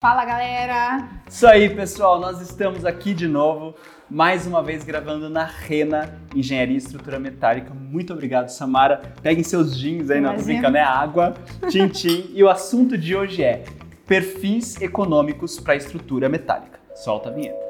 [0.00, 1.08] Fala galera!
[1.28, 3.74] Isso aí, pessoal, nós estamos aqui de novo,
[4.08, 7.74] mais uma vez gravando na Rena Engenharia e Estrutura Metálica.
[7.74, 9.02] Muito obrigado, Samara.
[9.20, 11.34] Peguem seus jeans aí, não tô brincando, é água,
[11.68, 12.30] tintim.
[12.32, 13.64] e o assunto de hoje é
[14.06, 16.78] perfis econômicos para estrutura metálica.
[16.94, 17.67] Solta a vinheta.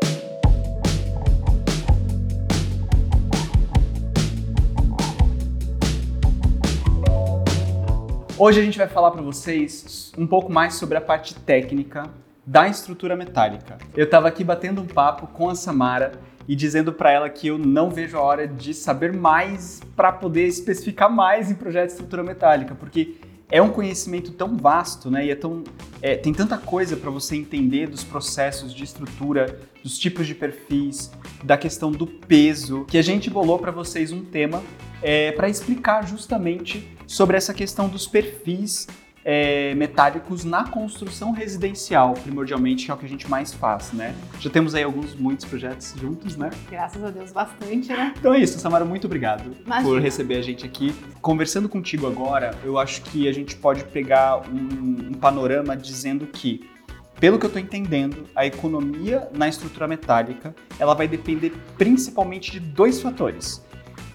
[8.41, 12.09] Hoje a gente vai falar para vocês um pouco mais sobre a parte técnica
[12.47, 13.79] da estrutura metálica.
[13.97, 16.13] Eu estava aqui batendo um papo com a Samara
[16.47, 20.47] e dizendo para ela que eu não vejo a hora de saber mais para poder
[20.47, 23.17] especificar mais em projetos de estrutura metálica, porque
[23.51, 25.27] é um conhecimento tão vasto, né?
[25.27, 25.65] E é tão,
[26.03, 31.11] é, tem tanta coisa para você entender dos processos de estrutura, dos tipos de perfis,
[31.43, 34.63] da questão do peso, que a gente bolou para vocês um tema
[35.03, 38.87] é, para explicar justamente sobre essa questão dos perfis
[39.31, 44.15] é, metálicos na construção residencial, primordialmente, que é o que a gente mais faz, né?
[44.41, 46.49] Já temos aí alguns, muitos projetos juntos, né?
[46.71, 48.15] Graças a Deus, bastante, né?
[48.19, 49.87] Então é isso, Samara, muito obrigado Imagina.
[49.87, 50.95] por receber a gente aqui.
[51.21, 56.67] Conversando contigo agora, eu acho que a gente pode pegar um, um panorama dizendo que
[57.21, 62.61] pelo que eu estou entendendo, a economia na estrutura metálica ela vai depender principalmente de
[62.61, 63.63] dois fatores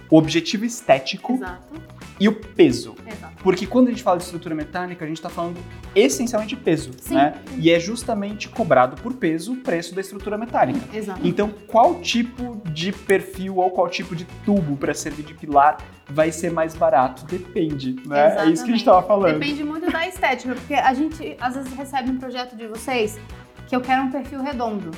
[0.10, 1.82] o objetivo estético Exato.
[2.20, 2.96] E o peso.
[3.06, 3.34] Exato.
[3.44, 5.58] Porque quando a gente fala de estrutura mecânica, a gente está falando
[5.96, 7.16] essencialmente de peso, Sim.
[7.16, 7.36] né?
[7.58, 10.80] E é justamente cobrado por peso o preço da estrutura metálica.
[10.96, 11.20] Exato.
[11.24, 16.32] Então, qual tipo de perfil ou qual tipo de tubo para servir de pilar vai
[16.32, 17.26] ser mais barato?
[17.26, 18.28] Depende, né?
[18.28, 18.50] Exatamente.
[18.50, 19.40] É isso que a gente estava falando.
[19.40, 23.20] Depende muito da estética, porque a gente às vezes recebe um projeto de vocês
[23.68, 24.92] que eu quero um perfil redondo.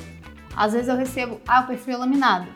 [0.54, 2.46] Às vezes eu recebo, ah, o perfil é laminado.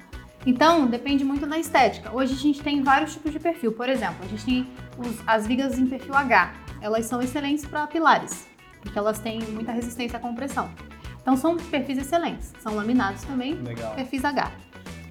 [0.46, 2.10] Então, depende muito da estética.
[2.14, 3.72] Hoje a gente tem vários tipos de perfil.
[3.72, 4.66] Por exemplo, a gente tem
[4.98, 6.52] os, as vigas em perfil H.
[6.80, 8.48] Elas são excelentes para pilares,
[8.80, 10.70] porque elas têm muita resistência à compressão.
[11.20, 12.52] Então, são perfis excelentes.
[12.60, 13.94] São laminados também, Legal.
[13.94, 14.50] perfis H.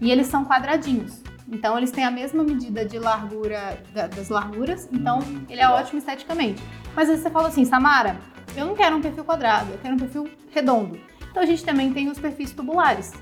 [0.02, 1.22] E eles são quadradinhos.
[1.52, 4.90] Então, eles têm a mesma medida de largura da, das larguras.
[4.92, 5.76] Então, Hum, ele é legal.
[5.76, 6.62] ótimo esteticamente.
[6.96, 8.18] Mas vezes você fala assim, Samara,
[8.56, 11.00] eu não quero um perfil quadrado, eu quero um perfil redondo.
[11.30, 13.14] Então, a gente também tem os perfis tubulares.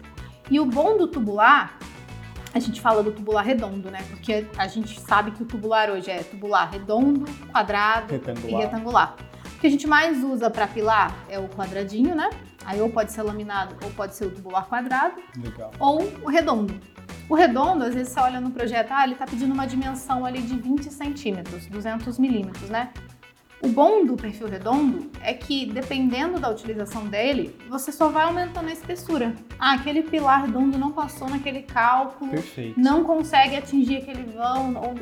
[0.50, 1.78] E o bom do tubular
[2.58, 4.00] a gente fala do tubular redondo, né?
[4.10, 8.50] Porque a gente sabe que o tubular hoje é tubular redondo, quadrado Retangular.
[8.52, 9.16] e retangular.
[9.56, 12.30] O que a gente mais usa para pilar é o quadradinho, né?
[12.66, 15.72] Aí ou pode ser laminado ou pode ser o tubular quadrado Legal.
[15.80, 16.80] ou o redondo.
[17.30, 20.42] O redondo, às vezes você olha no projeto, ah, ele tá pedindo uma dimensão ali
[20.42, 22.90] de 20 centímetros, 200 milímetros, né?
[23.62, 28.70] O bom do perfil redondo é que, dependendo da utilização dele, você só vai aumentando
[28.70, 29.34] a espessura.
[29.58, 32.80] Ah, aquele pilar redondo não passou naquele cálculo, Perfeito.
[32.80, 34.94] não consegue atingir aquele vão, ou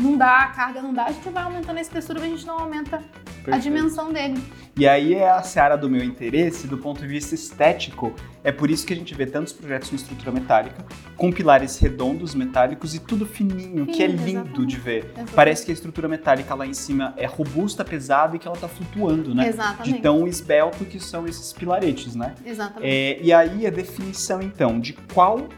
[0.00, 2.46] não dá, a carga não dá, a gente vai aumentando a espessura, mas a gente
[2.46, 3.02] não aumenta
[3.42, 3.62] a Perfeito.
[3.62, 4.40] dimensão dele.
[4.76, 8.14] E aí é a seara do meu interesse do ponto de vista estético.
[8.42, 10.84] É por isso que a gente vê tantos projetos com estrutura metálica,
[11.16, 14.66] com pilares redondos metálicos e tudo fininho, que é lindo exatamente.
[14.66, 14.98] de ver.
[15.04, 15.32] Exatamente.
[15.34, 18.68] Parece que a estrutura metálica lá em cima é robusta, pesada e que ela tá
[18.68, 19.48] flutuando, né?
[19.48, 19.92] Exatamente.
[19.96, 22.34] De tão esbelto que são esses pilaretes, né?
[22.44, 22.90] Exatamente.
[22.90, 25.48] É, e aí a definição, então, de qual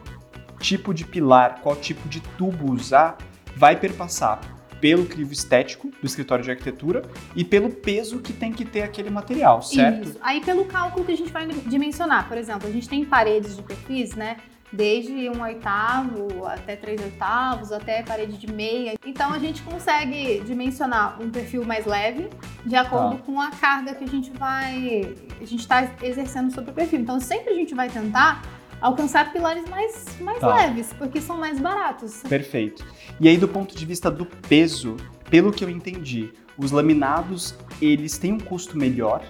[0.58, 3.18] tipo de pilar, qual tipo de tubo usar,
[3.56, 4.40] vai perpassar
[4.80, 7.02] pelo crivo estético do escritório de arquitetura
[7.34, 10.08] e pelo peso que tem que ter aquele material, certo?
[10.08, 10.18] Isso.
[10.22, 13.62] Aí pelo cálculo que a gente vai dimensionar, por exemplo, a gente tem paredes de
[13.62, 14.36] perfis, né?
[14.72, 18.94] Desde um oitavo até três oitavos, até parede de meia.
[19.06, 22.28] Então a gente consegue dimensionar um perfil mais leve
[22.66, 23.22] de acordo Tá.
[23.24, 25.14] com a carga que a gente vai.
[25.40, 26.98] A gente está exercendo sobre o perfil.
[27.00, 28.42] Então sempre a gente vai tentar
[28.80, 30.54] alcançar pilares mais, mais Tá.
[30.54, 32.22] leves, porque são mais baratos.
[32.28, 32.84] Perfeito.
[33.20, 34.96] E aí, do ponto de vista do peso,
[35.30, 39.22] pelo que eu entendi, os laminados eles têm um custo melhor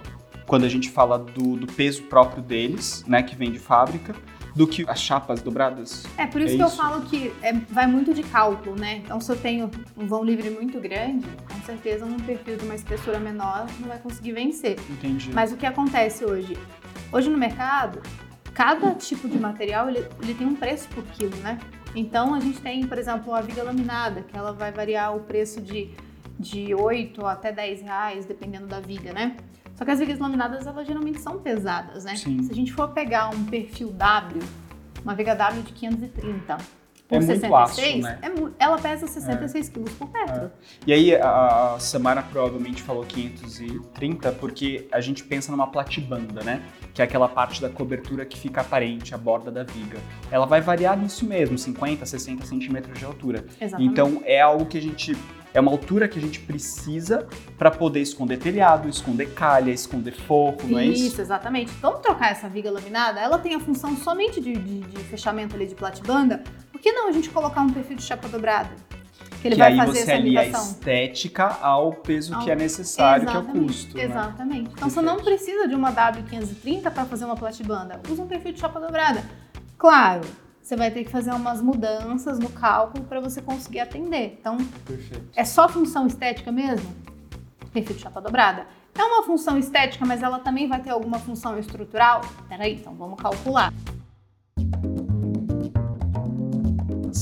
[0.47, 4.15] quando a gente fala do, do peso próprio deles, né, que vem de fábrica,
[4.55, 6.05] do que as chapas dobradas.
[6.19, 6.77] É por isso É que eu isso.
[6.77, 8.99] falo que é, vai muito de cálculo, né?
[8.99, 12.75] Então, se eu tenho um vão livre muito grande, com certeza um perfil de uma
[12.77, 14.77] espessura menor não vai conseguir vencer.
[14.91, 15.31] Entendi.
[15.33, 16.57] Mas o que acontece hoje?
[17.11, 18.01] Hoje no mercado,
[18.55, 21.59] cada tipo de material ele, ele tem um preço por quilo, né?
[21.95, 25.61] Então, a gente tem, por exemplo, a viga laminada, que ela vai variar o preço
[25.61, 25.91] de,
[26.39, 29.37] de 8 até 10 reais, dependendo da viga, né?
[29.77, 32.17] Só que as vigas laminadas, elas geralmente são pesadas, né?
[32.17, 32.43] Sim.
[32.43, 34.43] Se a gente for pegar um perfil W,
[35.05, 38.19] uma viga W de 530 por É muito 66, aço, né?
[38.23, 40.51] é ela pesa 66 quilos por metro.
[40.87, 46.63] E aí a a Samara provavelmente falou 530 porque a gente pensa numa platibanda, né?
[46.93, 49.99] Que é aquela parte da cobertura que fica aparente, a borda da viga.
[50.31, 53.45] Ela vai variar nisso mesmo, 50, 60 centímetros de altura.
[53.61, 53.91] Exatamente.
[53.93, 55.17] Então é algo que a gente
[55.53, 60.59] É uma altura que a gente precisa para poder esconder telhado, esconder calha, esconder forro,
[60.67, 61.05] não é isso?
[61.07, 61.71] Isso, exatamente.
[61.81, 63.21] Vamos trocar essa viga laminada?
[63.21, 66.43] Ela tem a função somente de, de- de fechamento ali de platibanda.
[66.85, 68.69] Por que não a gente colocar um perfil de chapa dobrada?
[69.41, 70.71] Que ele que vai aí fazer você essa alia a limitação.
[70.73, 73.97] estética ao peso Ao- que é necessário, que é o Exatamente, custo.
[73.97, 74.05] né?
[74.05, 74.71] Exatamente.
[74.75, 77.99] Então você não precisa de uma W530 para fazer uma platibanda.
[78.11, 79.25] Usa um perfil de chapa dobrada.
[79.79, 80.29] Claro,
[80.61, 84.37] você vai ter que fazer umas mudanças no cálculo para você conseguir atender.
[84.39, 85.25] Então, Perfeito.
[85.35, 86.95] é só função estética mesmo?
[87.73, 88.67] Perfil de chapa dobrada.
[88.95, 92.21] É uma função estética, mas ela também vai ter alguma função estrutural?
[92.47, 93.73] Peraí, então vamos calcular.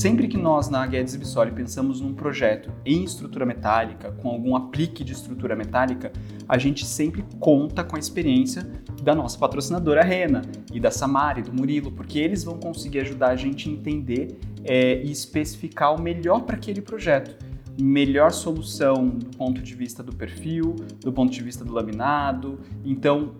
[0.03, 5.01] Sempre que nós na Guedes Bissoli pensamos num projeto em estrutura metálica, com algum aplique
[5.01, 6.11] de estrutura metálica,
[6.45, 8.69] a gente sempre conta com a experiência
[9.01, 10.41] da nossa patrocinadora Rena
[10.73, 14.37] e da Samara e do Murilo, porque eles vão conseguir ajudar a gente a entender
[14.65, 17.37] é, e especificar o melhor para aquele projeto.
[17.81, 22.59] Melhor solução do ponto de vista do perfil, do ponto de vista do laminado.
[22.83, 23.35] Então,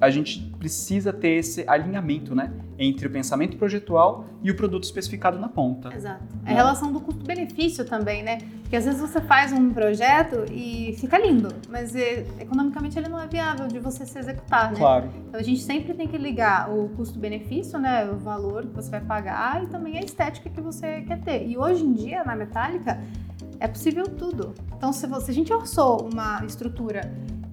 [0.00, 2.52] a gente precisa ter esse alinhamento, né?
[2.78, 5.94] Entre o pensamento projetual e o produto especificado na ponta.
[5.94, 6.22] Exato.
[6.44, 8.38] É a relação do custo-benefício também, né?
[8.60, 13.20] Porque às vezes você faz um projeto e fica lindo, mas eh, economicamente ele não
[13.20, 14.78] é viável de você se executar, né?
[14.78, 15.10] Claro.
[15.28, 18.04] Então a gente sempre tem que ligar o custo-benefício, né?
[18.10, 21.46] O valor que você vai pagar e também a estética que você quer ter.
[21.46, 23.00] E hoje em dia, na metálica,
[23.58, 24.54] é possível tudo.
[24.76, 27.00] Então, se, você, se a gente orçou uma estrutura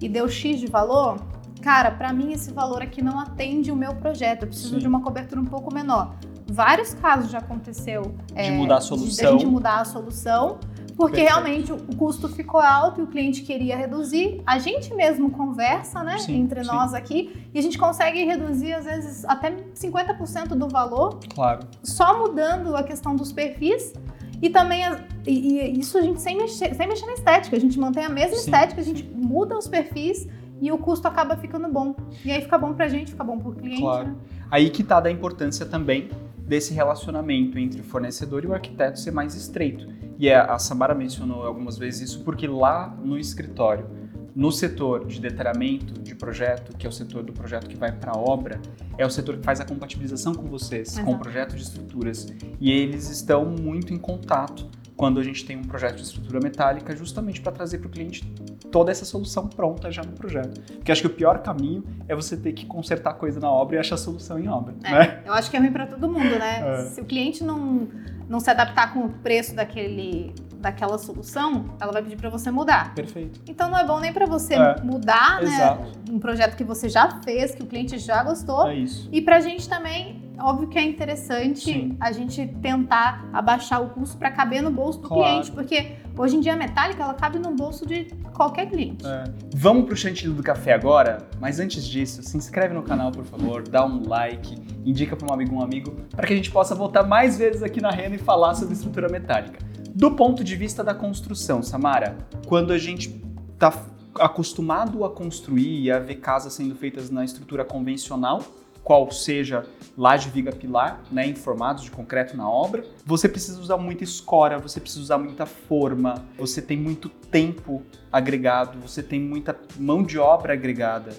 [0.00, 1.18] e deu X de valor,
[1.64, 4.42] cara, para mim esse valor aqui não atende o meu projeto.
[4.42, 4.78] Eu preciso Sim.
[4.80, 6.14] de uma cobertura um pouco menor.
[6.46, 9.24] Vários casos já aconteceu De mudar a de- solução.
[9.24, 10.58] Da gente mudar a solução,
[10.94, 11.28] porque Perfeito.
[11.30, 14.42] realmente o custo ficou alto e o cliente queria reduzir.
[14.46, 16.70] A gente mesmo conversa, né, Sim, entre sim.
[16.70, 21.60] nós aqui, e a gente consegue reduzir às vezes até 50% do valor, Claro.
[21.82, 23.94] só mudando a questão dos perfis.
[24.42, 27.60] E também, as- e, e isso a gente sem mexer, sem mexer na estética, a
[27.60, 30.28] gente mantém a mesma Sim, estética, a gente muda os perfis
[30.60, 31.94] e o custo acaba ficando bom.
[32.24, 34.08] E aí fica bom pra gente, fica bom pro cliente, Claro.
[34.08, 34.14] né?
[34.50, 39.10] Aí que está da importância também desse relacionamento entre o fornecedor e o arquiteto ser
[39.10, 39.86] mais estreito.
[40.18, 43.86] E a a Samara mencionou algumas vezes isso porque lá no escritório,
[44.34, 48.12] no setor de detalhamento de projeto, que é o setor do projeto que vai para
[48.12, 48.60] a obra,
[48.98, 51.18] é o setor que faz a compatibilização com vocês, com o Exato.
[51.22, 52.26] projeto de estruturas.
[52.60, 54.68] E eles estão muito em contato
[55.04, 58.24] quando a gente tem um projeto de estrutura metálica, justamente para trazer para o cliente
[58.72, 60.62] toda essa solução pronta já no projeto.
[60.62, 63.78] Porque acho que o pior caminho é você ter que consertar coisa na obra e
[63.78, 65.22] achar solução em obra, É, né?
[65.26, 66.62] Eu acho que é ruim pra todo mundo, né?
[66.64, 66.84] É.
[66.86, 67.86] Se o cliente não,
[68.26, 72.94] não se adaptar com o preço daquele, daquela solução, ela vai pedir pra você mudar.
[72.94, 73.42] Perfeito.
[73.46, 75.86] Então não é bom nem pra você É, mudar, né?
[76.10, 78.66] Um projeto que você já fez, que o cliente já gostou.
[78.68, 79.06] É isso.
[79.12, 81.96] E pra gente também, óbvio que é interessante Sim.
[82.00, 85.22] a gente tentar abaixar o custo pra caber no bolso do Claro.
[85.22, 89.06] cliente, porque hoje em dia a metálica ela cabe no bolso de qualquer cliente.
[89.06, 89.24] É.
[89.54, 93.62] Vamos pro chantilly do café agora, mas antes disso, se inscreve no canal, por favor,
[93.66, 97.04] dá um like, indica para um amigo um amigo, para que a gente possa voltar
[97.04, 99.58] mais vezes aqui na Rena e falar sobre estrutura metálica.
[99.94, 102.16] Do ponto de vista da construção, Samara,
[102.46, 103.10] quando a gente
[103.58, 103.72] tá
[104.18, 108.42] acostumado a construir e a ver casas sendo feitas na estrutura convencional,
[108.84, 109.64] qual seja
[109.96, 114.58] laje, viga, pilar, né, em formatos de concreto na obra, você precisa usar muita escora,
[114.58, 117.82] você precisa usar muita forma, você tem muito tempo
[118.12, 121.12] agregado, você tem muita mão de obra agregada.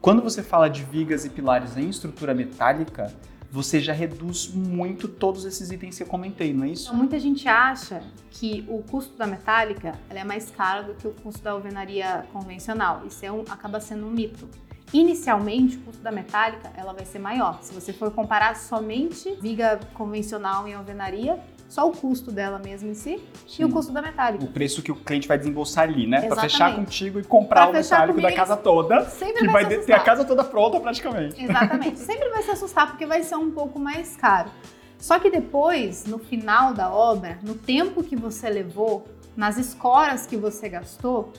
[0.00, 3.12] Quando você fala de vigas e pilares em estrutura metálica,
[3.50, 6.84] você já reduz muito todos esses itens que eu comentei, não é isso?
[6.88, 11.12] Então, muita gente acha que o custo da metálica é mais caro do que o
[11.12, 13.02] custo da alvenaria convencional.
[13.06, 14.46] Isso é um- acaba sendo um mito.
[14.92, 17.58] Inicialmente, o custo da metálica ela vai ser maior.
[17.62, 22.94] Se você for comparar somente viga convencional em alvenaria, só o custo dela mesmo em
[22.94, 23.22] si
[23.58, 24.42] e o custo da metálica.
[24.42, 26.22] O preço que o cliente vai desembolsar ali, né?
[26.22, 29.78] Para fechar contigo e comprar Pra o metálico da casa toda, Sempre que vai, vai
[29.78, 31.42] ter a casa toda pronta praticamente.
[31.42, 31.98] Exatamente.
[31.98, 34.50] Sempre vai se assustar porque vai ser um pouco mais caro.
[34.98, 40.36] Só que depois, no final da obra, no tempo que você levou, nas escoras que
[40.36, 41.32] você gastou,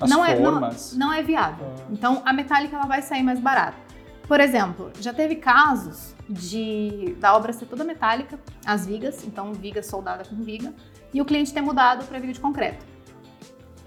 [0.00, 0.96] As não, é, não, formas.
[0.96, 1.66] não é viável.
[1.78, 1.84] Ah.
[1.90, 3.76] Então a metálica ela vai sair mais barata.
[4.26, 9.82] Por exemplo, já teve casos de da obra ser toda metálica, as vigas, então viga
[9.82, 10.74] soldada com viga,
[11.12, 12.84] e o cliente ter mudado para viga de concreto.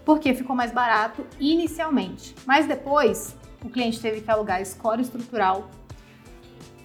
[0.04, 2.36] Porque ficou mais barato inicialmente.
[2.46, 5.70] Mas depois, o cliente teve que alugar escora estrutural,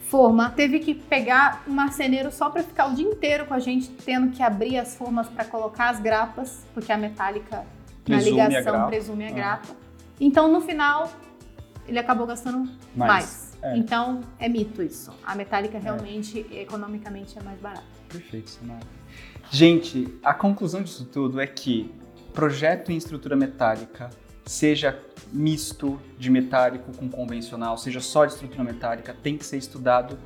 [0.06, 3.88] forma, teve que pegar um marceneiro só para ficar o dia inteiro com a gente,
[3.90, 7.66] tendo que abrir as formas para colocar as grapas, porque a metálica
[8.06, 9.32] Presume a ligação presume a Ah.
[9.32, 9.76] grapa.
[10.18, 11.10] Então, no final,
[11.86, 13.58] ele acabou gastando Mais, mais.
[13.62, 13.76] é.
[13.76, 15.12] Então, é mito isso.
[15.24, 17.84] A metálica realmente, economicamente, é mais barata.
[18.08, 18.80] Perfeito, Samara.
[19.50, 21.92] Gente, a conclusão disso tudo é que
[22.32, 24.10] projeto em estrutura metálica,
[24.44, 24.98] seja
[25.32, 30.18] misto de metálico com convencional, seja só de estrutura metálica, tem que ser estudado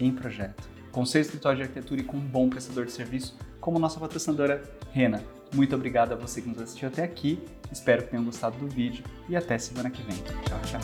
[0.00, 0.68] em projeto.
[0.90, 4.62] Com seu escritório de arquitetura e com um bom prestador de serviço, como nossa patrocinadora
[4.90, 5.22] Rena.
[5.52, 7.42] Muito obrigado a você que nos assistiu até aqui.
[7.70, 10.16] Espero que tenham gostado do vídeo e até semana que vem.
[10.44, 10.80] Tchau, tchau.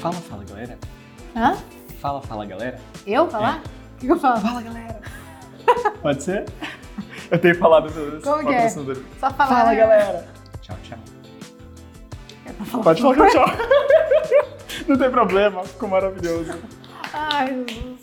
[0.00, 0.78] Fala, fala, galera.
[1.34, 1.56] Hã?
[2.00, 2.80] Fala, fala, galera.
[3.06, 3.58] Eu falar?
[3.58, 4.40] O que, que eu falo?
[4.40, 5.00] Fala, galera.
[6.02, 6.44] Pode ser?
[7.30, 8.68] Eu tenho falado dos Como que é?
[8.68, 8.84] Só
[9.30, 9.34] falar.
[9.34, 9.76] Fala, né?
[9.76, 10.28] galera.
[10.62, 10.98] Tchau, tchau.
[12.44, 12.84] É falar.
[12.84, 13.46] Pode falar tchau.
[14.86, 16.52] Não tem problema, ficou maravilhoso.
[17.12, 17.95] Ai, Jesus.